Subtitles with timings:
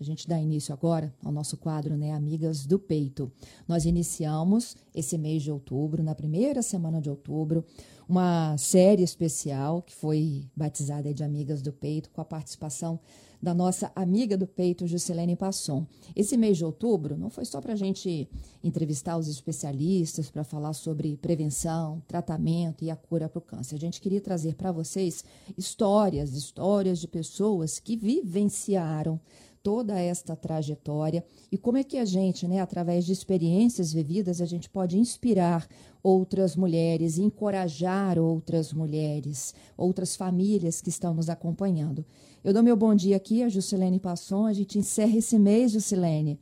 [0.00, 3.30] a gente dá início agora ao nosso quadro, né, Amigas do Peito.
[3.68, 7.62] Nós iniciamos esse mês de outubro, na primeira semana de outubro,
[8.08, 12.98] uma série especial que foi batizada de Amigas do Peito, com a participação
[13.42, 15.86] da nossa amiga do peito, Juscelene Passon.
[16.14, 18.28] Esse mês de outubro não foi só para a gente
[18.62, 23.76] entrevistar os especialistas para falar sobre prevenção, tratamento e a cura para o câncer.
[23.76, 25.24] A gente queria trazer para vocês
[25.56, 29.18] histórias, histórias de pessoas que vivenciaram
[29.62, 34.46] toda esta trajetória e como é que a gente, né, através de experiências vividas, a
[34.46, 35.68] gente pode inspirar
[36.02, 42.04] outras mulheres, encorajar outras mulheres, outras famílias que estão nos acompanhando.
[42.42, 44.46] Eu dou meu bom dia aqui a Juscelene Passon.
[44.46, 46.40] A gente encerra esse mês, Juscelene,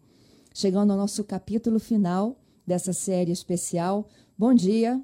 [0.55, 4.07] chegando ao nosso capítulo final dessa série especial.
[4.37, 5.02] Bom dia.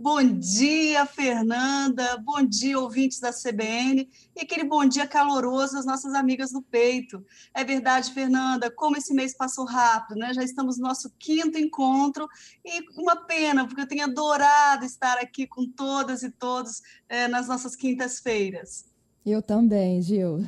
[0.00, 2.16] Bom dia, Fernanda.
[2.18, 4.08] Bom dia, ouvintes da CBN.
[4.36, 7.26] E aquele bom dia caloroso às nossas amigas do peito.
[7.52, 10.32] É verdade, Fernanda, como esse mês passou rápido, né?
[10.32, 12.28] Já estamos no nosso quinto encontro
[12.64, 17.48] e uma pena, porque eu tenho adorado estar aqui com todas e todos é, nas
[17.48, 18.84] nossas quintas-feiras.
[19.26, 20.46] Eu também, Gil.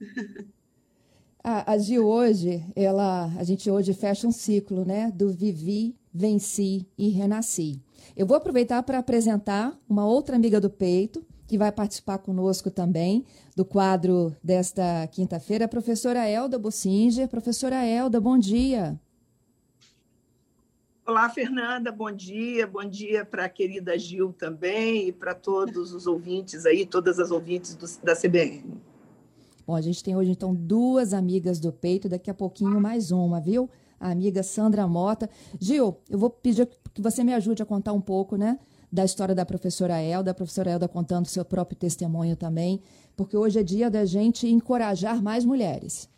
[1.42, 5.10] A, a Gil hoje, ela, a gente hoje fecha um ciclo, né?
[5.10, 7.80] Do vivi, venci e renasci.
[8.16, 13.24] Eu vou aproveitar para apresentar uma outra amiga do peito, que vai participar conosco também
[13.56, 17.28] do quadro desta quinta-feira, a professora Elda Bossinger.
[17.28, 18.98] Professora Elda, bom dia.
[21.04, 22.68] Olá, Fernanda, bom dia.
[22.68, 27.32] Bom dia para a querida Gil também e para todos os ouvintes aí, todas as
[27.32, 28.62] ouvintes do, da CBN.
[29.66, 33.40] Bom, a gente tem hoje então duas amigas do peito, daqui a pouquinho mais uma,
[33.40, 33.68] viu?
[34.00, 35.28] A amiga Sandra Mota.
[35.60, 38.58] Gil, eu vou pedir que você me ajude a contar um pouco, né?
[38.90, 42.82] Da história da professora Elda, a professora Elda contando seu próprio testemunho também,
[43.16, 46.08] porque hoje é dia da gente encorajar mais mulheres.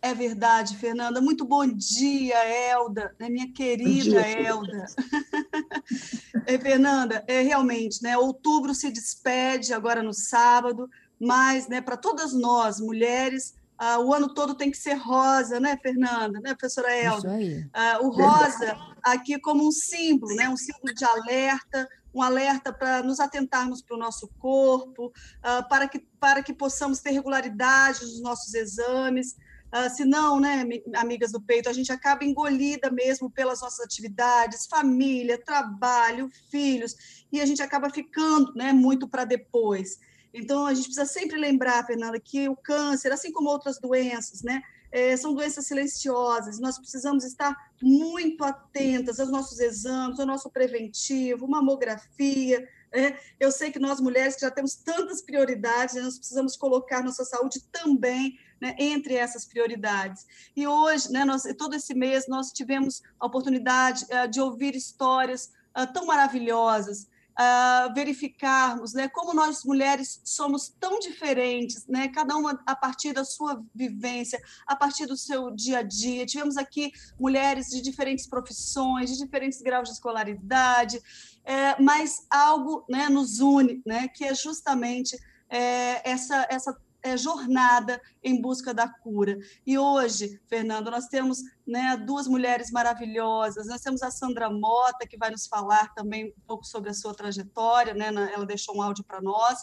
[0.00, 1.20] É verdade, Fernanda.
[1.20, 4.86] Muito bom dia, Elda, né, minha querida dia, Elda.
[6.46, 8.16] é, Fernanda, é realmente, né?
[8.16, 10.88] Outubro se despede agora no sábado,
[11.18, 15.78] mas, né, para todas nós, mulheres, ah, o ano todo tem que ser rosa, né,
[15.80, 17.18] Fernanda, né, professora Elda?
[17.18, 17.70] Isso aí.
[17.72, 23.02] Ah, o rosa aqui como um símbolo, né, um símbolo de alerta, um alerta para
[23.02, 25.12] nos atentarmos para o nosso corpo,
[25.42, 29.36] ah, para, que, para que possamos ter regularidade nos nossos exames,
[29.68, 30.64] Uh, se não, né,
[30.96, 36.96] amigas do peito, a gente acaba engolida mesmo pelas nossas atividades, família, trabalho, filhos,
[37.30, 39.98] e a gente acaba ficando né, muito para depois.
[40.32, 44.62] Então, a gente precisa sempre lembrar, Fernanda, que o câncer, assim como outras doenças, né,
[44.90, 51.46] é, são doenças silenciosas, nós precisamos estar muito atentas aos nossos exames, ao nosso preventivo,
[51.46, 57.02] mamografia, é, eu sei que nós mulheres que já temos tantas prioridades, nós precisamos colocar
[57.02, 60.26] nossa saúde também né, entre essas prioridades.
[60.56, 65.52] E hoje, né, nós, todo esse mês, nós tivemos a oportunidade uh, de ouvir histórias
[65.76, 67.06] uh, tão maravilhosas,
[67.38, 73.24] uh, verificarmos né, como nós mulheres somos tão diferentes, né, cada uma a partir da
[73.24, 76.26] sua vivência, a partir do seu dia a dia.
[76.26, 81.00] Tivemos aqui mulheres de diferentes profissões, de diferentes graus de escolaridade,
[81.44, 85.16] é, mas algo né, nos une, né, que é justamente
[85.48, 89.38] é, essa, essa é, jornada em busca da cura.
[89.66, 93.66] E hoje, Fernando, nós temos né, duas mulheres maravilhosas.
[93.66, 97.14] Nós temos a Sandra Mota, que vai nos falar também um pouco sobre a sua
[97.14, 99.58] trajetória, né, ela deixou um áudio para nós.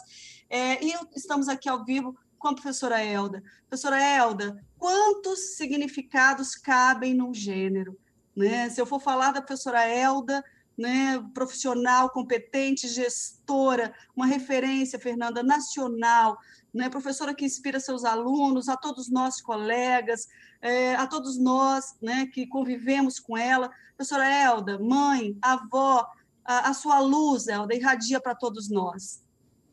[0.48, 3.42] É, e estamos aqui ao vivo com a professora Elda.
[3.68, 7.98] Professora Elda, quantos significados cabem num gênero?
[8.34, 8.68] Né?
[8.70, 10.44] Se eu for falar da professora Elda,
[10.76, 16.36] né, profissional, competente, gestora, uma referência, Fernanda, nacional,
[16.76, 20.28] né, professora que inspira seus alunos, a todos nós colegas,
[20.60, 23.70] é, a todos nós né, que convivemos com ela.
[23.96, 26.06] Professora Elda, mãe, avó,
[26.44, 29.22] a, a sua luz, Elda, irradia para todos nós.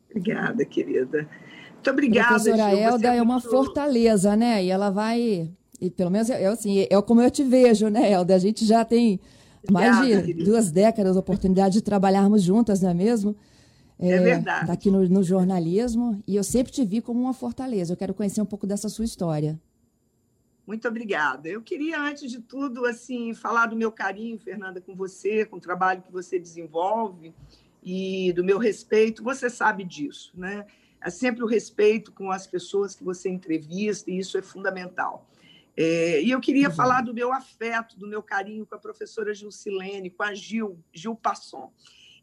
[0.08, 1.28] Obrigada, querida.
[1.74, 2.28] Muito obrigada.
[2.28, 4.64] A professora Gil, Elda é, é uma fortaleza, né?
[4.64, 5.50] E ela vai,
[5.80, 8.34] e pelo menos é, assim, é como eu te vejo, né, Elda?
[8.34, 9.20] A gente já tem
[9.70, 10.44] mais de querida.
[10.44, 13.36] duas décadas a oportunidade de trabalharmos juntas, não é mesmo?
[14.04, 14.70] É, é verdade.
[14.70, 17.92] Aqui no, no, jornalismo, e eu sempre te vi como uma fortaleza.
[17.92, 19.58] Eu quero conhecer um pouco dessa sua história.
[20.66, 21.48] Muito obrigada.
[21.48, 25.60] Eu queria, antes de tudo, assim, falar do meu carinho, Fernanda, com você, com o
[25.60, 27.34] trabalho que você desenvolve
[27.82, 29.22] e do meu respeito.
[29.22, 30.66] Você sabe disso, né?
[31.02, 35.28] É sempre o respeito com as pessoas que você entrevista, e isso é fundamental.
[35.76, 36.74] É, e eu queria uhum.
[36.74, 41.14] falar do meu afeto, do meu carinho com a professora Gilcilene, com a Gil, Gil
[41.14, 41.70] Passon.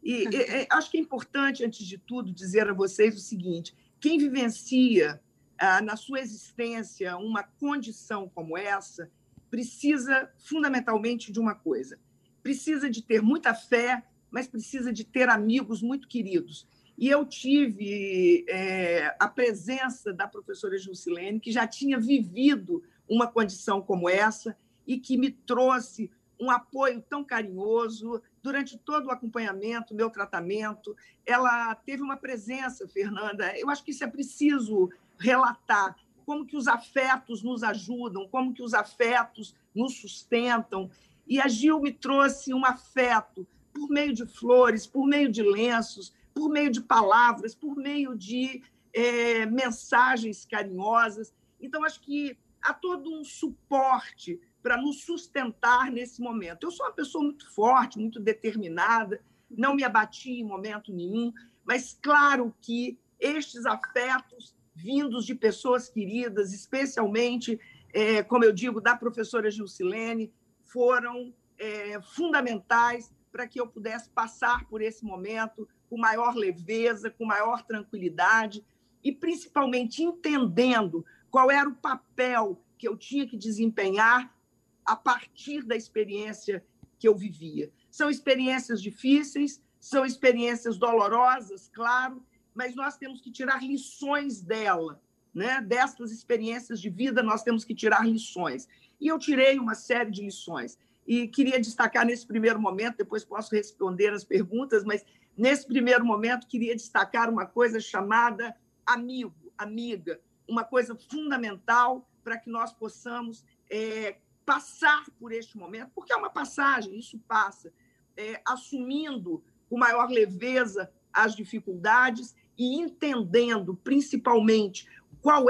[0.02, 4.18] E, e, acho que é importante, antes de tudo, dizer a vocês o seguinte: quem
[4.18, 5.20] vivencia
[5.58, 9.10] ah, na sua existência, uma condição como essa,
[9.50, 11.98] precisa fundamentalmente de uma coisa:
[12.42, 16.66] precisa de ter muita fé, mas precisa de ter amigos muito queridos.
[16.98, 23.80] E eu tive é, a presença da professora Jusilene, que já tinha vivido uma condição
[23.80, 24.56] como essa
[24.86, 26.10] e que me trouxe
[26.42, 30.96] um apoio tão carinhoso durante todo o acompanhamento, meu tratamento.
[31.24, 33.56] Ela teve uma presença, Fernanda.
[33.56, 35.96] Eu acho que isso é preciso relatar
[36.26, 40.90] como que os afetos nos ajudam, como que os afetos nos sustentam.
[41.28, 46.12] E a Gil me trouxe um afeto por meio de flores, por meio de lenços,
[46.34, 48.62] por meio de palavras, por meio de
[48.92, 51.32] é, mensagens carinhosas.
[51.60, 56.64] Então, acho que há todo um suporte para nos sustentar nesse momento.
[56.64, 59.20] Eu sou uma pessoa muito forte, muito determinada,
[59.50, 61.32] não me abati em momento nenhum,
[61.64, 67.60] mas claro que estes afetos vindos de pessoas queridas, especialmente,
[67.92, 70.32] é, como eu digo, da professora Gilcilene,
[70.64, 77.24] foram é, fundamentais para que eu pudesse passar por esse momento com maior leveza, com
[77.24, 78.64] maior tranquilidade
[79.04, 84.34] e principalmente entendendo qual era o papel que eu tinha que desempenhar
[84.84, 86.64] a partir da experiência
[86.98, 87.70] que eu vivia.
[87.90, 92.24] São experiências difíceis, são experiências dolorosas, claro,
[92.54, 95.02] mas nós temos que tirar lições dela,
[95.34, 95.60] né?
[95.60, 98.68] Destas experiências de vida nós temos que tirar lições.
[99.00, 100.78] E eu tirei uma série de lições.
[101.06, 105.04] E queria destacar nesse primeiro momento, depois posso responder as perguntas, mas
[105.36, 108.54] nesse primeiro momento queria destacar uma coisa chamada
[108.86, 116.12] amigo, amiga, uma coisa fundamental para que nós possamos é, passar por este momento, porque
[116.12, 117.72] é uma passagem, isso passa,
[118.16, 124.86] é, assumindo com maior leveza as dificuldades e entendendo, principalmente,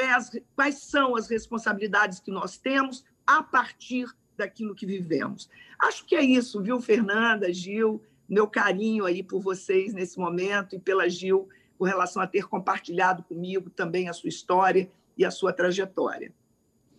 [0.00, 4.06] é as, quais são as responsabilidades que nós temos a partir
[4.36, 5.48] daquilo que vivemos.
[5.78, 10.78] Acho que é isso, viu, Fernanda, Gil, meu carinho aí por vocês nesse momento e
[10.78, 11.48] pela Gil
[11.78, 16.32] com relação a ter compartilhado comigo também a sua história e a sua trajetória.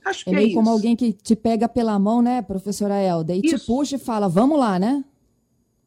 [0.04, 3.34] Acho que é, meio é como alguém que te pega pela mão, né, professora Elda,
[3.34, 3.58] e isso.
[3.58, 5.04] te puxa e fala, vamos lá, né?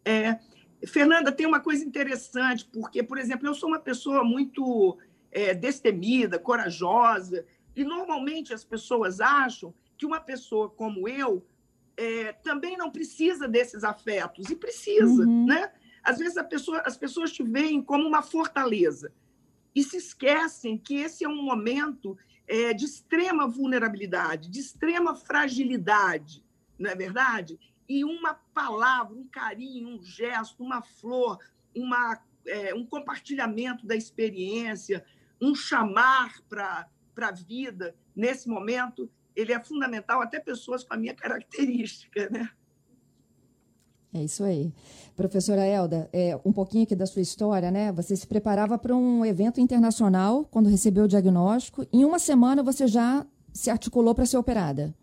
[0.05, 0.39] É.
[0.87, 4.97] Fernanda, tem uma coisa interessante, porque, por exemplo, eu sou uma pessoa muito
[5.33, 11.45] é, destemida, corajosa, e normalmente as pessoas acham que uma pessoa como eu
[11.97, 15.47] é, também não precisa desses afetos, e precisa, uhum.
[15.47, 15.71] né?
[16.03, 19.13] Às vezes pessoa, as pessoas te veem como uma fortaleza
[19.75, 22.17] e se esquecem que esse é um momento
[22.49, 26.45] é, de extrema vulnerabilidade, de extrema fragilidade,
[26.79, 27.59] não é verdade?
[27.89, 31.39] E uma palavra, um carinho, um gesto, uma flor,
[31.75, 35.05] uma, é, um compartilhamento da experiência,
[35.41, 41.15] um chamar para a vida nesse momento, ele é fundamental, até pessoas com a minha
[41.15, 42.51] característica, né?
[44.17, 44.73] É isso aí.
[45.15, 47.93] Professora Elda, é, um pouquinho aqui da sua história, né?
[47.93, 51.87] Você se preparava para um evento internacional quando recebeu o diagnóstico.
[51.93, 54.95] Em uma semana você já se articulou para ser operada.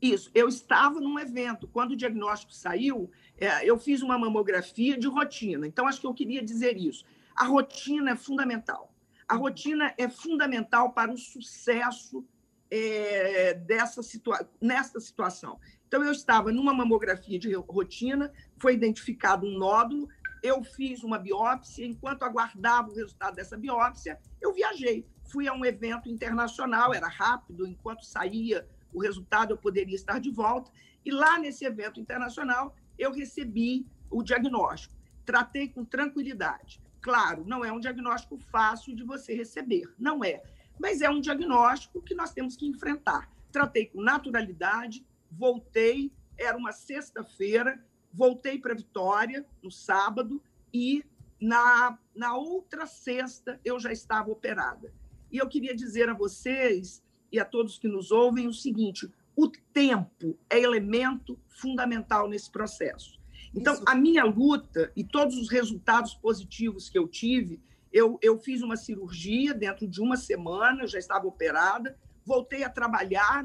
[0.00, 0.30] Isso.
[0.34, 1.68] Eu estava num evento.
[1.68, 5.66] Quando o diagnóstico saiu, é, eu fiz uma mamografia de rotina.
[5.66, 7.04] Então, acho que eu queria dizer isso.
[7.36, 8.90] A rotina é fundamental.
[9.28, 12.24] A rotina é fundamental para o sucesso
[12.70, 15.58] é, dessa situa nessa situação.
[15.88, 20.08] Então, eu estava numa mamografia de rotina, foi identificado um nódulo,
[20.42, 25.06] eu fiz uma biópsia, enquanto aguardava o resultado dessa biópsia, eu viajei.
[25.24, 30.30] Fui a um evento internacional, era rápido, enquanto saía o resultado, eu poderia estar de
[30.30, 30.70] volta.
[31.04, 34.94] E lá nesse evento internacional, eu recebi o diagnóstico.
[35.24, 36.80] Tratei com tranquilidade.
[37.00, 40.42] Claro, não é um diagnóstico fácil de você receber, não é.
[40.80, 43.30] Mas é um diagnóstico que nós temos que enfrentar.
[43.52, 51.04] Tratei com naturalidade, voltei, era uma sexta-feira, voltei para Vitória no sábado e
[51.38, 54.90] na, na outra sexta eu já estava operada.
[55.30, 59.48] E eu queria dizer a vocês e a todos que nos ouvem o seguinte: o
[59.48, 63.20] tempo é elemento fundamental nesse processo.
[63.54, 63.84] Então, Isso.
[63.86, 67.60] a minha luta e todos os resultados positivos que eu tive,
[67.92, 73.44] eu, eu fiz uma cirurgia dentro de uma semana, já estava operada, voltei a trabalhar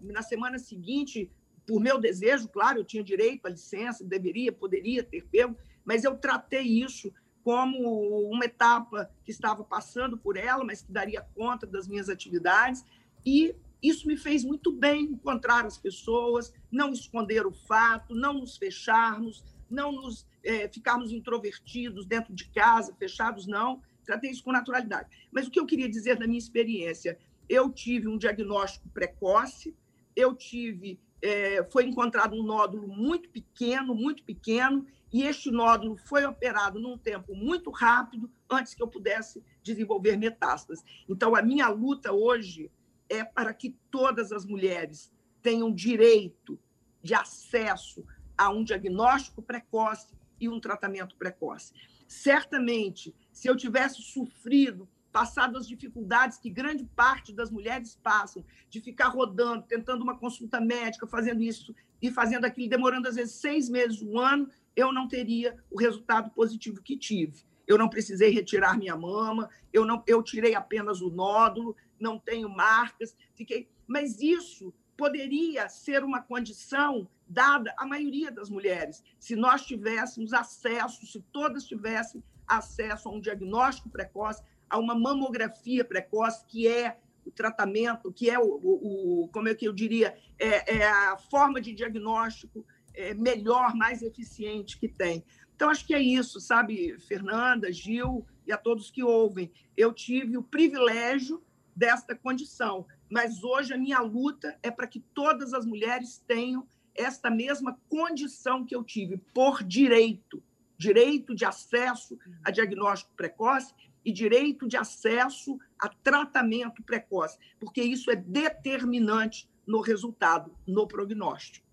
[0.00, 1.30] na semana seguinte,
[1.66, 6.16] por meu desejo, claro, eu tinha direito à licença, deveria, poderia ter pego, mas eu
[6.16, 11.86] tratei isso como uma etapa que estava passando por ela, mas que daria conta das
[11.86, 12.84] minhas atividades.
[13.24, 18.56] E isso me fez muito bem encontrar as pessoas, não esconder o fato, não nos
[18.56, 23.80] fecharmos, não nos é, ficarmos introvertidos dentro de casa, fechados, não.
[24.04, 25.08] Tratei isso com naturalidade.
[25.32, 27.18] Mas o que eu queria dizer da minha experiência
[27.48, 29.74] eu tive um diagnóstico precoce,
[30.16, 36.24] eu tive, é, foi encontrado um nódulo muito pequeno, muito pequeno, e este nódulo foi
[36.24, 40.84] operado num tempo muito rápido, antes que eu pudesse desenvolver metástases.
[41.08, 42.70] Então, a minha luta hoje
[43.08, 46.58] é para que todas as mulheres tenham direito
[47.02, 48.04] de acesso
[48.36, 51.72] a um diagnóstico precoce e um tratamento precoce.
[52.06, 58.80] Certamente, se eu tivesse sofrido, passado as dificuldades que grande parte das mulheres passam, de
[58.80, 63.68] ficar rodando, tentando uma consulta médica, fazendo isso e fazendo aquilo, demorando às vezes seis
[63.68, 67.44] meses, um ano, eu não teria o resultado positivo que tive.
[67.66, 72.48] Eu não precisei retirar minha mama, eu não, eu tirei apenas o nódulo, não tenho
[72.48, 73.68] marcas, fiquei.
[73.86, 81.06] Mas isso poderia ser uma condição dada à maioria das mulheres, se nós tivéssemos acesso,
[81.06, 87.30] se todas tivessem acesso a um diagnóstico precoce, a uma mamografia precoce, que é o
[87.30, 91.60] tratamento, que é o, o, o como é que eu diria, é, é a forma
[91.60, 95.24] de diagnóstico é, melhor, mais eficiente que tem.
[95.54, 99.50] Então, acho que é isso, sabe, Fernanda, Gil e a todos que ouvem.
[99.76, 101.42] Eu tive o privilégio
[101.74, 107.30] desta condição, mas hoje a minha luta é para que todas as mulheres tenham esta
[107.30, 110.42] mesma condição que eu tive, por direito
[110.76, 113.72] direito de acesso a diagnóstico precoce
[114.04, 121.64] e direito de acesso a tratamento precoce, porque isso é determinante no resultado, no prognóstico.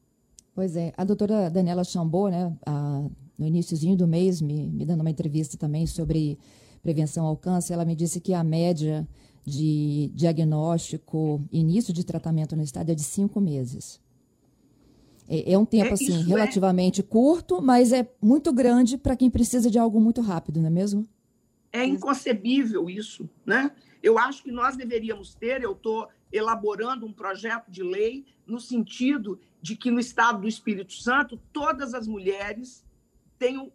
[0.54, 3.06] Pois é, a doutora Daniela Chambô, né, a,
[3.38, 6.38] no iníciozinho do mês, me, me dando uma entrevista também sobre
[6.82, 9.08] prevenção ao câncer, ela me disse que a média
[9.44, 14.00] de diagnóstico, início de tratamento no estado é de cinco meses.
[15.28, 17.04] É, é um tempo, é, assim, é relativamente é...
[17.04, 21.08] curto, mas é muito grande para quem precisa de algo muito rápido, não é mesmo?
[21.72, 23.72] É inconcebível isso, né?
[24.04, 29.40] Eu acho que nós deveríamos ter, eu estou elaborando um projeto de lei no sentido
[29.62, 32.84] de que no estado do Espírito Santo todas as mulheres
[33.38, 33.72] tenham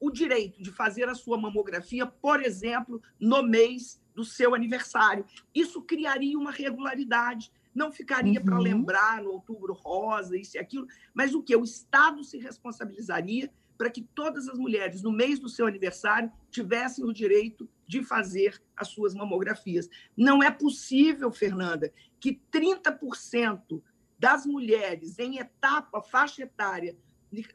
[0.00, 5.24] o direito de fazer a sua mamografia, por exemplo, no mês do seu aniversário.
[5.54, 8.44] Isso criaria uma regularidade, não ficaria uhum.
[8.44, 11.56] para lembrar no outubro rosa, isso e aquilo, mas o que?
[11.56, 17.04] O Estado se responsabilizaria para que todas as mulheres, no mês do seu aniversário, tivessem
[17.04, 19.88] o direito de fazer as suas mamografias.
[20.16, 23.82] Não é possível, Fernanda, que 30%
[24.18, 26.96] das mulheres em etapa faixa etária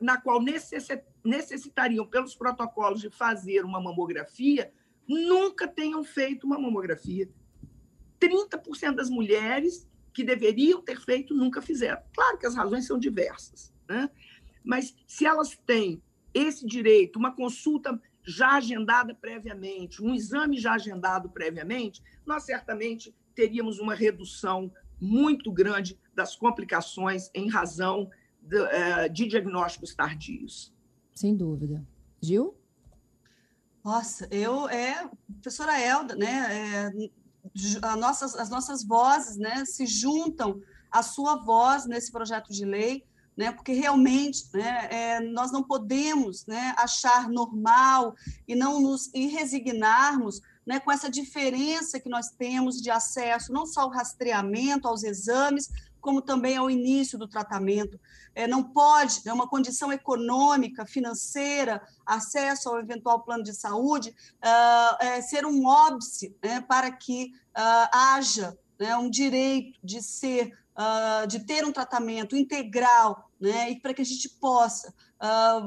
[0.01, 0.41] na qual
[1.23, 4.73] necessitariam, pelos protocolos, de fazer uma mamografia,
[5.07, 7.29] nunca tenham feito uma mamografia.
[8.19, 9.87] 30% das mulheres
[10.19, 12.01] que deveriam ter feito nunca fizeram.
[12.13, 14.09] Claro que as razões são diversas, né?
[14.61, 21.29] mas se elas têm esse direito, uma consulta já agendada previamente, um exame já agendado
[21.29, 28.09] previamente, nós certamente teríamos uma redução muito grande das complicações em razão
[28.41, 30.75] de, uh, de diagnósticos tardios.
[31.15, 31.81] Sem dúvida.
[32.21, 32.57] Gil?
[33.81, 35.09] Nossa, eu é
[35.41, 36.89] professora Elda, né?
[36.91, 37.09] É,
[37.97, 43.03] nossas, as nossas vozes, né, se juntam à sua voz nesse projeto de lei,
[43.37, 48.13] né, porque realmente, né, é, nós não podemos, né, achar normal
[48.47, 53.65] e não nos e resignarmos, né, com essa diferença que nós temos de acesso não
[53.65, 55.69] só ao rastreamento, aos exames,
[55.99, 57.99] como também ao início do tratamento.
[58.33, 64.09] É, não pode, é uma condição econômica, financeira, acesso ao eventual plano de saúde,
[64.43, 70.53] uh, é, ser um óbice né, para que uh, haja né, um direito de ser,
[70.77, 74.93] uh, de ter um tratamento integral, né, e para que a gente possa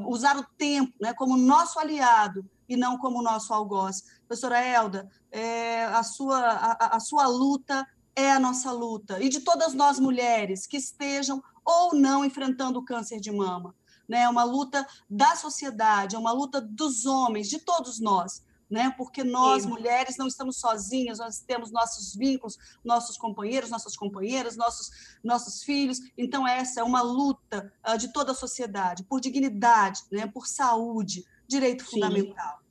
[0.06, 4.02] usar o tempo né, como nosso aliado e não como nosso algoz.
[4.26, 9.40] Professora Elda, é, a, sua, a, a sua luta é a nossa luta, e de
[9.40, 13.74] todas nós mulheres que estejam ou não enfrentando o câncer de mama.
[14.08, 14.22] Né?
[14.22, 18.44] É uma luta da sociedade, é uma luta dos homens, de todos nós.
[18.68, 18.90] Né?
[18.96, 19.68] Porque nós, Sim.
[19.68, 24.90] mulheres, não estamos sozinhas, nós temos nossos vínculos, nossos companheiros, nossas companheiras, nossos,
[25.22, 25.98] nossos filhos.
[26.16, 30.26] Então, essa é uma luta uh, de toda a sociedade, por dignidade, né?
[30.26, 31.90] por saúde, direito Sim.
[31.90, 32.62] fundamental.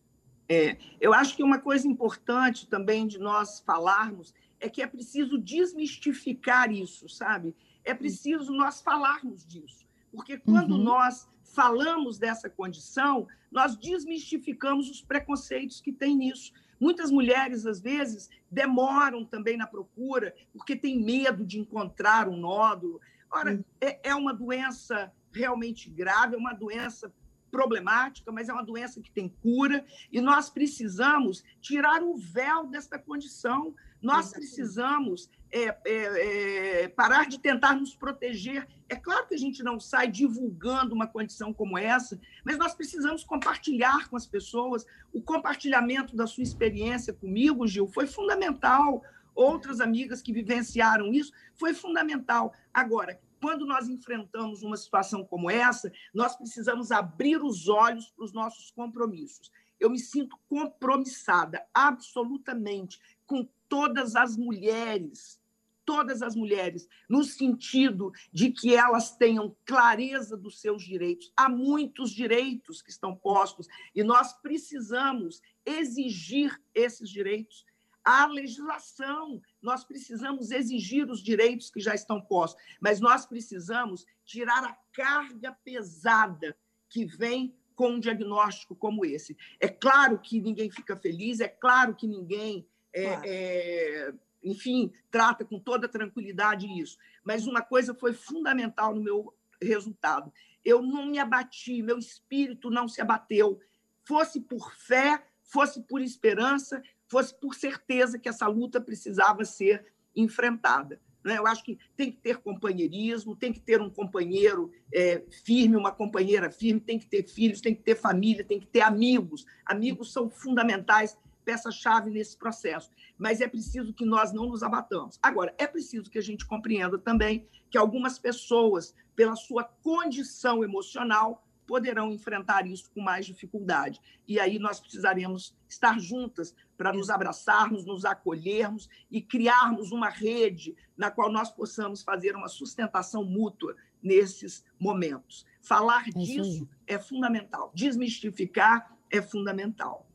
[0.50, 5.38] É, eu acho que uma coisa importante também de nós falarmos é que é preciso
[5.38, 7.56] desmistificar isso, sabe?
[7.84, 10.84] É preciso nós falarmos disso, porque quando uhum.
[10.84, 16.54] nós falamos dessa condição, nós desmistificamos os preconceitos que tem nisso.
[16.80, 23.02] Muitas mulheres, às vezes, demoram também na procura, porque tem medo de encontrar um nódulo.
[23.30, 23.64] Ora, uhum.
[23.82, 27.12] é, é uma doença realmente grave, é uma doença
[27.52, 32.98] problemática, mas é uma doença que tem cura, e nós precisamos tirar o véu desta
[32.98, 33.76] condição.
[34.02, 38.68] Nós precisamos é, é, é, parar de tentar nos proteger.
[38.90, 43.24] É claro que a gente não sai divulgando uma condição como essa, mas nós precisamos
[43.24, 44.86] compartilhar com as pessoas.
[45.14, 49.04] O compartilhamento da sua experiência comigo, Gil, foi fundamental.
[49.36, 52.54] Outras amigas que vivenciaram isso, foi fundamental.
[52.74, 58.32] Agora, quando nós enfrentamos uma situação como essa, nós precisamos abrir os olhos para os
[58.32, 59.52] nossos compromissos.
[59.80, 65.42] Eu me sinto compromissada absolutamente com todas as mulheres,
[65.84, 71.34] todas as mulheres, no sentido de que elas tenham clareza dos seus direitos.
[71.36, 77.66] Há muitos direitos que estão postos e nós precisamos exigir esses direitos
[78.04, 79.42] a legislação.
[79.62, 85.58] Nós precisamos exigir os direitos que já estão postos, mas nós precisamos tirar a carga
[85.64, 86.58] pesada
[86.90, 89.36] que vem com um diagnóstico como esse.
[89.60, 93.24] É claro que ninguém fica feliz, é claro que ninguém, é, claro.
[93.26, 96.98] é, enfim, trata com toda tranquilidade isso.
[97.24, 100.32] Mas uma coisa foi fundamental no meu resultado:
[100.64, 103.60] eu não me abati, meu espírito não se abateu.
[104.04, 106.82] Fosse por fé, fosse por esperança,
[107.12, 111.02] fosse por certeza que essa luta precisava ser enfrentada.
[111.22, 111.38] Né?
[111.38, 115.92] Eu acho que tem que ter companheirismo, tem que ter um companheiro é, firme, uma
[115.92, 119.46] companheira firme, tem que ter filhos, tem que ter família, tem que ter amigos.
[119.66, 122.90] Amigos são fundamentais, peça-chave nesse processo.
[123.18, 125.20] Mas é preciso que nós não nos abatamos.
[125.22, 131.46] Agora, é preciso que a gente compreenda também que algumas pessoas, pela sua condição emocional,
[131.66, 134.00] poderão enfrentar isso com mais dificuldade.
[134.28, 140.76] E aí nós precisaremos estar juntas para nos abraçarmos, nos acolhermos e criarmos uma rede
[140.98, 145.46] na qual nós possamos fazer uma sustentação mútua nesses momentos.
[145.62, 150.11] Falar é disso é fundamental, desmistificar é fundamental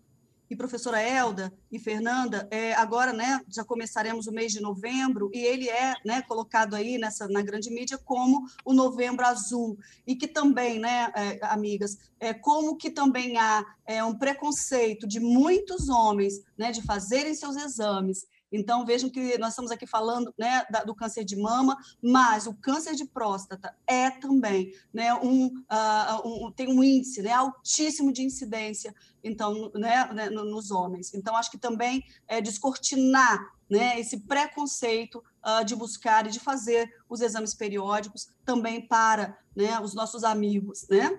[0.49, 5.39] e professora Elda e Fernanda, é, agora né, já começaremos o mês de novembro e
[5.39, 9.79] ele é né, colocado aí nessa, na grande mídia como o novembro azul.
[10.07, 15.21] E que também, né, é, amigas, é, como que também há é, um preconceito de
[15.21, 20.65] muitos homens né, de fazerem seus exames então, vejam que nós estamos aqui falando né,
[20.85, 26.53] do câncer de mama, mas o câncer de próstata é também né, um, uh, um
[26.53, 31.13] tem um índice né, altíssimo de incidência então, né, né nos homens.
[31.13, 36.89] Então, acho que também é descortinar né, esse preconceito uh, de buscar e de fazer
[37.09, 41.19] os exames periódicos também para né, os nossos amigos, né?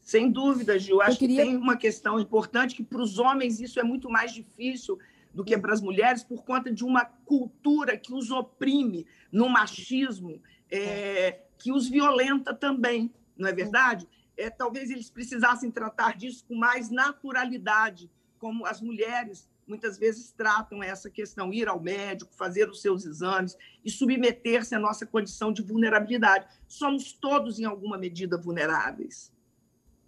[0.00, 1.02] Sem dúvida, Gil.
[1.02, 1.44] Acho queria...
[1.44, 4.98] que tem uma questão importante que para os homens isso é muito mais difícil
[5.32, 10.40] do que para as mulheres por conta de uma cultura que os oprime no machismo,
[10.70, 14.08] é, que os violenta também, não é verdade?
[14.36, 20.82] É, talvez eles precisassem tratar disso com mais naturalidade, como as mulheres muitas vezes tratam
[20.82, 25.60] essa questão, ir ao médico, fazer os seus exames e submeter-se à nossa condição de
[25.60, 26.46] vulnerabilidade.
[26.66, 29.30] Somos todos, em alguma medida, vulneráveis.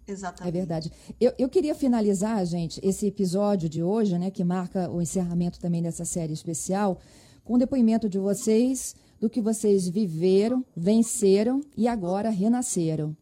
[0.07, 0.55] Exatamente.
[0.55, 0.91] É verdade.
[1.19, 5.81] Eu, eu queria finalizar, gente, esse episódio de hoje, né, que marca o encerramento também
[5.81, 6.99] dessa série especial,
[7.43, 13.15] com o depoimento de vocês do que vocês viveram, venceram e agora renasceram.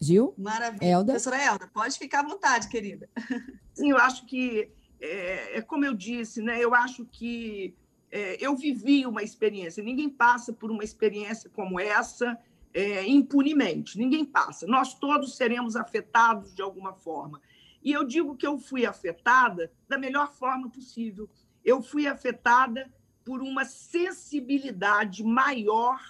[0.00, 0.32] Gil?
[0.36, 0.84] Maravilha.
[0.84, 1.12] Elda?
[1.12, 3.08] Professora Elda, pode ficar à vontade, querida.
[3.74, 7.74] Sim, eu acho que, é, é como eu disse, né, eu acho que
[8.10, 9.82] é, eu vivi uma experiência.
[9.82, 12.38] Ninguém passa por uma experiência como essa
[12.72, 14.66] é, impunemente, ninguém passa.
[14.66, 17.40] Nós todos seremos afetados de alguma forma.
[17.82, 21.28] E eu digo que eu fui afetada da melhor forma possível.
[21.64, 22.92] Eu fui afetada
[23.24, 26.00] por uma sensibilidade maior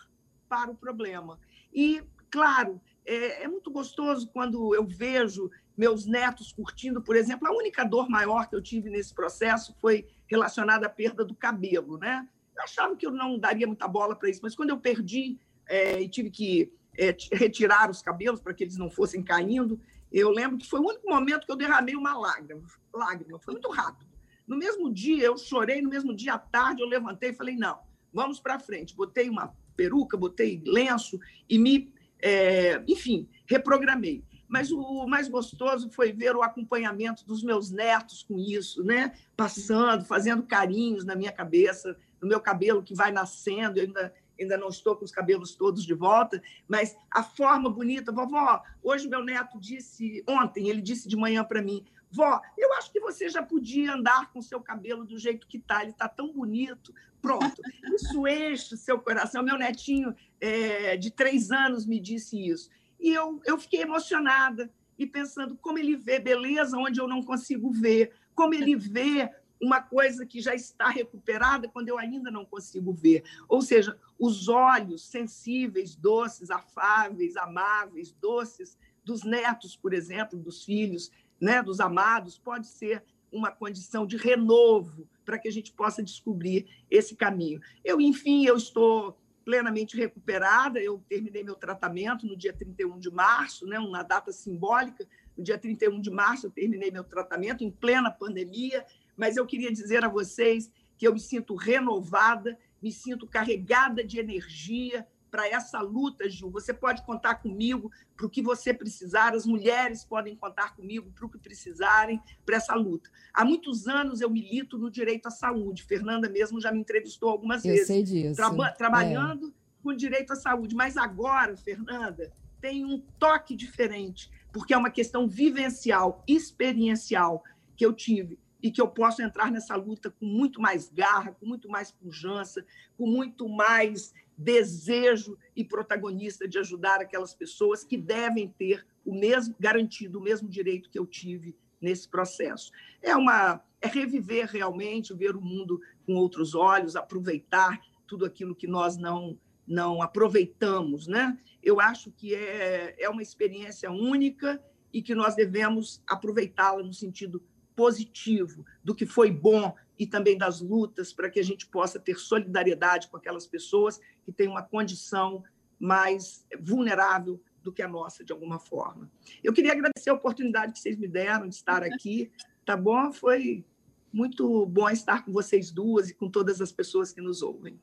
[0.49, 1.39] para o problema.
[1.73, 7.47] E, claro, é, é, muito gostoso quando eu vejo meus netos curtindo, por exemplo.
[7.49, 11.99] A única dor maior que eu tive nesse processo foi relacionada à perda do cabelo,
[11.99, 12.29] né?
[12.57, 16.01] Eu achava que eu não daria muita bola para isso, mas quando eu perdi é,
[16.01, 19.81] e tive que é, retirar os cabelos para que eles não fossem caindo.
[20.11, 22.63] Eu lembro que foi o único momento que eu derramei uma lágrima.
[22.93, 23.39] lágrima.
[23.39, 24.09] Foi muito rápido.
[24.47, 27.79] No mesmo dia, eu chorei, no mesmo dia à tarde, eu levantei e falei: não,
[28.13, 28.97] vamos para frente.
[28.97, 34.25] Botei uma peruca, botei lenço e me, é, enfim, reprogramei.
[34.49, 39.15] Mas o mais gostoso foi ver o acompanhamento dos meus netos com isso, né?
[39.37, 43.79] Passando, fazendo carinhos na minha cabeça, no meu cabelo que vai nascendo.
[43.79, 48.13] Eu ainda ainda não estou com os cabelos todos de volta, mas a forma bonita,
[48.13, 52.91] vovó, hoje meu neto disse, ontem, ele disse de manhã para mim, Vó, eu acho
[52.91, 56.33] que você já podia andar com seu cabelo do jeito que está, ele está tão
[56.33, 56.95] bonito.
[57.21, 57.61] Pronto,
[57.95, 59.43] isso enche seu coração.
[59.43, 62.71] Meu netinho é, de três anos me disse isso.
[62.99, 67.71] E eu, eu fiquei emocionada e pensando como ele vê beleza onde eu não consigo
[67.71, 72.93] ver, como ele vê uma coisa que já está recuperada quando eu ainda não consigo
[72.93, 73.25] ver.
[73.49, 81.11] Ou seja, os olhos sensíveis, doces, afáveis, amáveis, doces dos netos, por exemplo, dos filhos,
[81.41, 86.67] né, dos amados, pode ser uma condição de renovo para que a gente possa descobrir
[86.91, 87.61] esse caminho.
[87.85, 93.67] Eu, enfim, eu estou plenamente recuperada, eu terminei meu tratamento no dia 31 de março,
[93.67, 98.11] né, uma data simbólica, no dia 31 de março eu terminei meu tratamento em plena
[98.11, 98.85] pandemia,
[99.19, 104.19] mas eu queria dizer a vocês que eu me sinto renovada, me sinto carregada de
[104.19, 106.51] energia, para essa luta, Gil.
[106.51, 111.27] Você pode contar comigo para o que você precisar, as mulheres podem contar comigo para
[111.27, 113.11] o que precisarem para essa luta.
[113.33, 115.85] Há muitos anos eu milito no direito à saúde.
[115.85, 117.87] Fernanda mesmo já me entrevistou algumas eu vezes.
[117.87, 118.37] Sei disso.
[118.37, 119.53] Traba trabalhando é.
[119.83, 120.75] com direito à saúde.
[120.75, 127.45] Mas agora, Fernanda, tem um toque diferente, porque é uma questão vivencial, experiencial
[127.77, 131.47] que eu tive e que eu posso entrar nessa luta com muito mais garra, com
[131.47, 132.65] muito mais pujança,
[132.97, 139.55] com muito mais desejo e protagonista de ajudar aquelas pessoas que devem ter o mesmo
[139.59, 142.71] garantido o mesmo direito que eu tive nesse processo.
[143.03, 148.67] É uma é reviver realmente, ver o mundo com outros olhos, aproveitar tudo aquilo que
[148.67, 151.39] nós não não aproveitamos, né?
[151.63, 154.59] Eu acho que é, é uma experiência única
[154.91, 157.43] e que nós devemos aproveitá-la no sentido
[157.79, 162.19] positivo do que foi bom e também das lutas para que a gente possa ter
[162.19, 165.45] solidariedade com aquelas pessoas que têm uma condição
[165.79, 169.09] mais vulnerável do que a nossa, de alguma forma.
[169.45, 172.33] Eu queria agradecer a oportunidade que vocês me deram de estar aqui,
[172.67, 173.13] tá bom?
[173.13, 173.65] Foi
[174.13, 177.79] muito bom estar com vocês duas e com todas as pessoas que nos ouvem.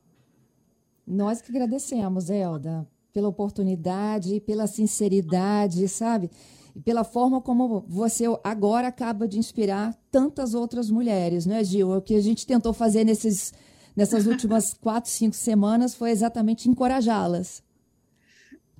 [1.06, 6.30] Nós que agradecemos, Elda, pela oportunidade, e pela sinceridade, sabe?
[6.76, 11.90] E pela forma como você agora acaba de inspirar tantas outras mulheres, não é, Gil?
[11.90, 13.54] O que a gente tentou fazer nesses,
[13.96, 17.62] nessas últimas quatro, cinco semanas foi exatamente encorajá-las.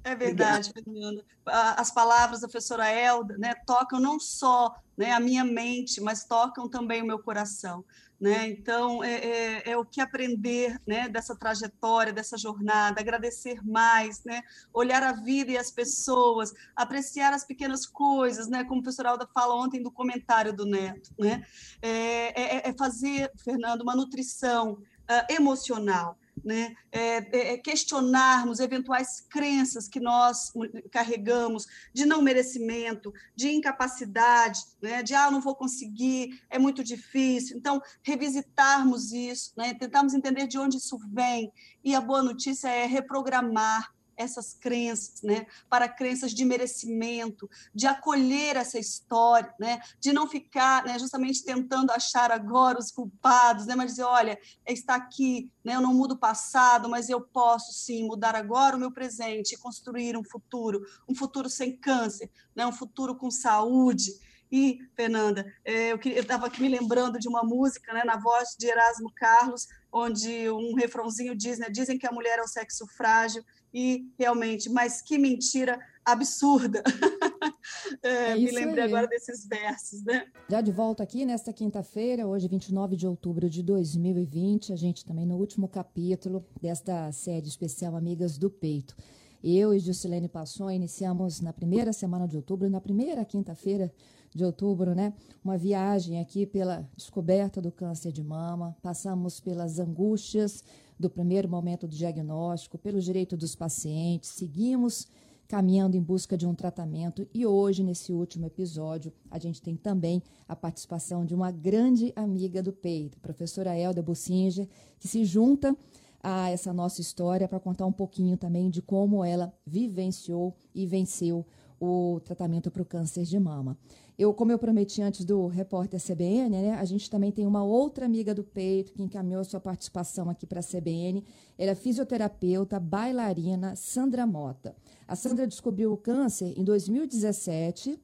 [0.05, 1.25] É verdade, Fernanda.
[1.47, 6.69] As palavras da professora Elda né, tocam não só né, a minha mente, mas tocam
[6.69, 7.83] também o meu coração.
[8.19, 8.49] Né?
[8.49, 14.43] Então, é, é, é, o que aprender né, dessa trajetória, dessa jornada, agradecer mais, né?
[14.73, 18.65] olhar a vida e as pessoas, apreciar as pequenas coisas, né?
[18.65, 21.11] como o professor Alda fala ontem do comentário do Neto.
[21.19, 21.45] Né?
[21.83, 26.75] É, é, é fazer, Fernando, uma nutrição uh, emocional né?
[26.93, 30.53] É, é, é, questionarmos eventuais crenças que nós
[30.91, 35.03] carregamos de não merecimento, de incapacidade, né?
[35.03, 37.57] de ah, não vou conseguir, é muito difícil.
[37.57, 39.75] Então, revisitarmos isso, né?
[39.75, 41.53] tentarmos entender de onde isso vem.
[41.83, 48.57] E a boa notícia é reprogramar essas crenças, né, para crenças de merecimento, de acolher
[48.57, 53.93] essa história, né, de não ficar, né, justamente tentando achar agora os culpados, né, mas
[53.93, 58.35] dizer, olha, está aqui, né, eu não mudo o passado, mas eu posso sim mudar
[58.35, 63.17] agora o meu presente e construir um futuro, um futuro sem câncer, né, um futuro
[63.17, 64.13] com saúde.
[64.51, 68.69] E, Fernanda, é, eu estava aqui me lembrando de uma música, né, na voz de
[68.69, 73.45] Erasmo Carlos, onde um refrãozinho diz, né, dizem que a mulher é o sexo frágil,
[73.73, 76.83] e realmente, mas que mentira absurda.
[78.03, 78.91] é, é me lembrei aí.
[78.91, 80.27] agora desses versos, né?
[80.49, 85.27] Já de volta aqui nesta quinta-feira, hoje 29 de outubro de 2020, a gente também
[85.27, 88.97] no último capítulo desta série especial Amigas do Peito.
[89.43, 93.93] Eu e Juscelene Passon iniciamos na primeira semana de outubro, na primeira quinta-feira
[94.35, 95.13] de outubro, né?
[95.45, 100.65] Uma viagem aqui pela descoberta do câncer de mama, passamos pelas angústias,
[100.99, 105.09] do primeiro momento do diagnóstico, pelo direito dos pacientes, seguimos
[105.47, 110.23] caminhando em busca de um tratamento e hoje, nesse último episódio, a gente tem também
[110.49, 115.77] a participação de uma grande amiga do peito, professora Elda Bussinger, que se junta
[116.23, 121.47] a essa nossa história para contar um pouquinho também de como ela vivenciou e venceu
[121.81, 123.77] o tratamento para o câncer de mama.
[124.19, 128.07] Eu, como eu prometi antes do repórter CBN, né, a gente também tem uma outra
[128.07, 131.23] amiga do peito que encaminhou sua participação aqui para a CBN.
[131.59, 134.75] Ela é fisioterapeuta, bailarina, Sandra Mota.
[135.07, 138.01] A Sandra descobriu o câncer em 2017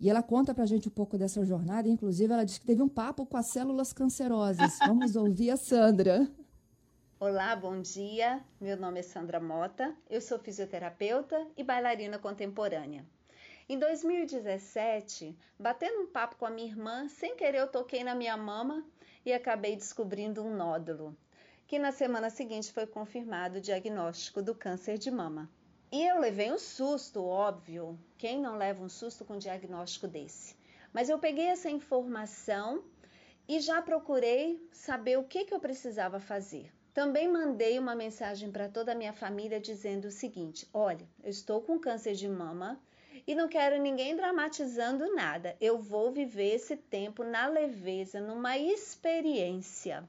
[0.00, 1.90] e ela conta para a gente um pouco dessa jornada.
[1.90, 4.78] Inclusive, ela disse que teve um papo com as células cancerosas.
[4.86, 6.26] Vamos ouvir a Sandra.
[7.18, 8.42] Olá, bom dia.
[8.58, 9.94] Meu nome é Sandra Mota.
[10.08, 13.04] Eu sou fisioterapeuta e bailarina contemporânea.
[13.72, 18.36] Em 2017, batendo um papo com a minha irmã, sem querer eu toquei na minha
[18.36, 18.84] mama
[19.24, 21.16] e acabei descobrindo um nódulo,
[21.68, 25.48] que na semana seguinte foi confirmado o diagnóstico do câncer de mama.
[25.92, 27.96] E eu levei um susto, óbvio.
[28.18, 30.56] Quem não leva um susto com um diagnóstico desse?
[30.92, 32.82] Mas eu peguei essa informação
[33.46, 36.72] e já procurei saber o que, que eu precisava fazer.
[36.92, 41.62] Também mandei uma mensagem para toda a minha família dizendo o seguinte: olha, eu estou
[41.62, 42.82] com câncer de mama
[43.26, 45.56] e não quero ninguém dramatizando nada.
[45.60, 50.08] Eu vou viver esse tempo na leveza, numa experiência.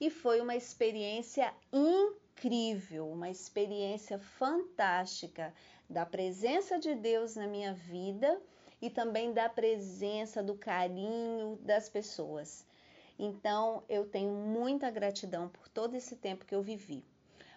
[0.00, 5.54] E foi uma experiência incrível, uma experiência fantástica
[5.88, 8.40] da presença de Deus na minha vida
[8.80, 12.66] e também da presença, do carinho das pessoas.
[13.18, 17.02] Então, eu tenho muita gratidão por todo esse tempo que eu vivi.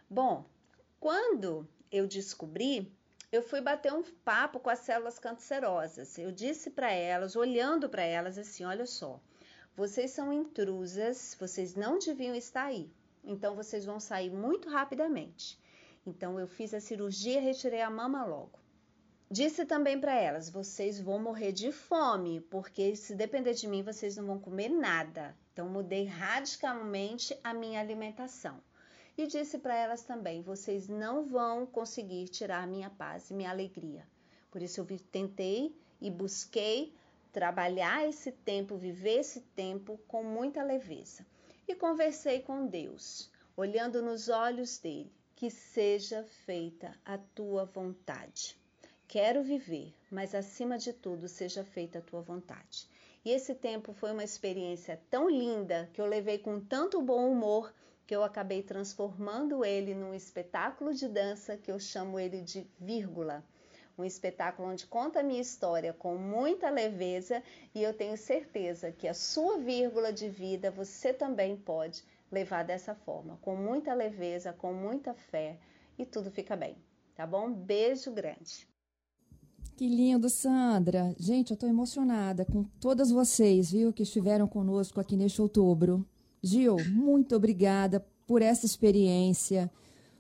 [0.10, 0.46] Bom,
[1.00, 2.92] quando eu descobri,
[3.32, 6.18] eu fui bater um papo com as células cancerosas.
[6.18, 9.22] Eu disse para elas, olhando para elas assim: olha só,
[9.76, 12.92] vocês são intrusas, vocês não deviam estar aí.
[13.24, 15.60] Então, vocês vão sair muito rapidamente.
[16.06, 18.58] Então, eu fiz a cirurgia retirei a mama logo.
[19.30, 24.18] Disse também para elas: vocês vão morrer de fome, porque se depender de mim, vocês
[24.18, 25.38] não vão comer nada.
[25.54, 28.60] Então, mudei radicalmente a minha alimentação.
[29.20, 34.08] E disse para elas também: vocês não vão conseguir tirar minha paz e minha alegria.
[34.50, 36.94] Por isso, eu tentei e busquei
[37.30, 41.26] trabalhar esse tempo, viver esse tempo com muita leveza.
[41.68, 48.58] E conversei com Deus, olhando nos olhos dele: que seja feita a tua vontade.
[49.06, 52.88] Quero viver, mas acima de tudo seja feita a tua vontade.
[53.26, 57.74] E esse tempo foi uma experiência tão linda que eu levei com tanto bom humor
[58.10, 63.46] que eu acabei transformando ele num espetáculo de dança que eu chamo ele de vírgula.
[63.96, 67.44] Um espetáculo onde conta a minha história com muita leveza
[67.76, 72.96] e eu tenho certeza que a sua vírgula de vida você também pode levar dessa
[72.96, 75.60] forma, com muita leveza, com muita fé
[75.96, 76.76] e tudo fica bem.
[77.14, 77.54] Tá bom?
[77.54, 78.68] Beijo grande.
[79.78, 81.14] Que lindo, Sandra.
[81.20, 86.04] Gente, eu estou emocionada com todas vocês, viu, que estiveram conosco aqui neste outubro.
[86.42, 89.72] Gil, muito obrigada por essa experiência.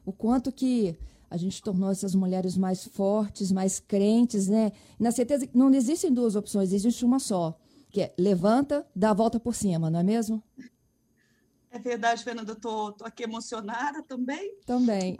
[0.05, 0.97] O quanto que
[1.29, 4.71] a gente tornou essas mulheres mais fortes, mais crentes, né?
[4.99, 7.57] Na certeza que não existem duas opções, existe uma só,
[7.91, 10.43] que é levanta, dá a volta por cima, não é mesmo?
[11.71, 14.55] É verdade, Fernanda, eu tô, tô aqui emocionada também.
[14.65, 15.15] Também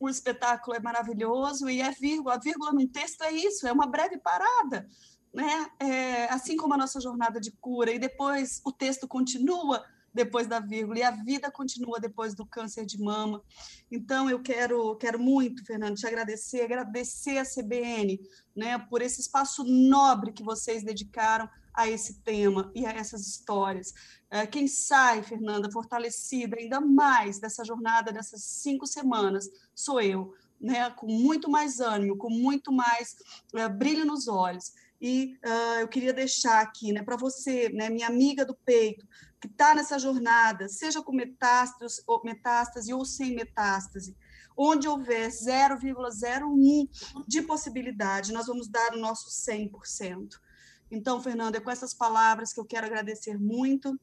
[0.00, 2.34] o espetáculo é maravilhoso e é vírgula.
[2.34, 4.86] A vírgula num texto é isso, é uma breve parada.
[5.32, 5.70] Né?
[5.80, 10.58] É, assim como a nossa jornada de cura, e depois o texto continua depois da
[10.58, 13.42] vírgula, e a vida continua depois do câncer de mama.
[13.90, 18.18] Então, eu quero, quero muito, Fernando, te agradecer, agradecer a CBN
[18.56, 23.94] né, por esse espaço nobre que vocês dedicaram a esse tema e a essas histórias.
[24.28, 30.90] É, quem sai, Fernanda, fortalecida ainda mais dessa jornada, dessas cinco semanas, sou eu, né,
[30.90, 33.14] com muito mais ânimo, com muito mais
[33.54, 34.72] uh, brilho nos olhos.
[35.00, 39.06] E uh, eu queria deixar aqui, né, para você, né, minha amiga do peito,
[39.40, 44.16] que está nessa jornada, seja com metástase ou, metástase ou sem metástase,
[44.56, 46.88] onde houver 0,01
[47.26, 50.28] de possibilidade, nós vamos dar o nosso 100%.
[50.90, 53.98] Então, Fernanda, é com essas palavras que eu quero agradecer muito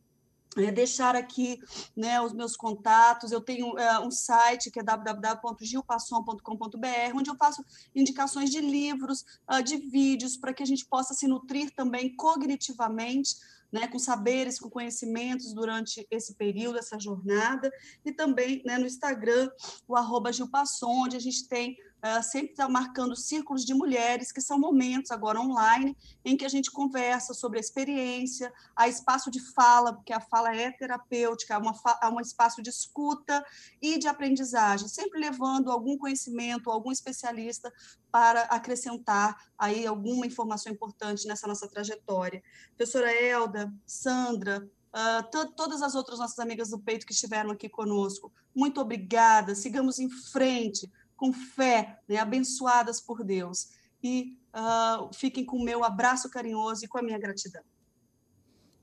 [0.58, 1.60] é, deixar aqui
[1.96, 3.32] né, os meus contatos.
[3.32, 7.64] Eu tenho é, um site que é www.gilpasson.com.br, onde eu faço
[7.94, 13.36] indicações de livros, uh, de vídeos, para que a gente possa se nutrir também cognitivamente,
[13.72, 17.72] né, com saberes, com conhecimentos durante esse período, essa jornada.
[18.06, 19.50] E também né, no Instagram,
[19.88, 24.40] o arroba Gilpasson, onde a gente tem uh, sempre está marcando círculos de mulheres, que
[24.40, 29.40] são momentos agora online, em que a gente conversa sobre a experiência, há espaço de
[29.40, 33.44] fala, porque a fala é terapêutica, há, uma, há um espaço de escuta
[33.82, 37.74] e de aprendizagem, sempre levando algum conhecimento, algum especialista
[38.12, 42.44] para acrescentar aí alguma informação importante nessa nossa trajetória.
[42.78, 48.32] Professora Elda, Sandra, Uh, todas as outras nossas amigas do peito que estiveram aqui conosco.
[48.56, 49.54] Muito obrigada.
[49.54, 53.70] Sigamos em frente com fé, né, abençoadas por Deus.
[54.04, 57.64] E uh, fiquem com o meu abraço carinhoso e com a minha gratidão.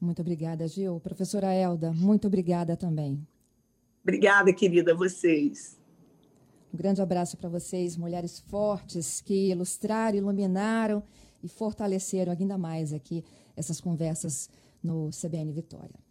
[0.01, 0.99] Muito obrigada, Gil.
[0.99, 3.25] Professora Elda, muito obrigada também.
[4.03, 5.79] Obrigada, querida, vocês.
[6.75, 11.03] Um grande abraço para vocês, mulheres fortes que ilustraram, iluminaram
[11.43, 14.49] e fortaleceram ainda mais aqui essas conversas
[14.83, 16.03] no CBN Vitória.